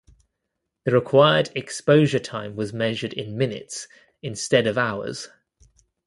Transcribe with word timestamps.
The 0.85 0.93
required 0.93 1.51
exposure 1.53 2.17
time 2.17 2.55
was 2.55 2.73
measured 2.73 3.13
in 3.13 3.37
minutes 3.37 3.87
instead 4.23 4.65
of 4.65 4.75
hours. 4.75 5.27